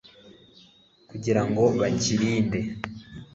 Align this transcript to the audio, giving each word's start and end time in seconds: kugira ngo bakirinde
kugira 1.09 1.41
ngo 1.47 1.63
bakirinde 1.79 2.59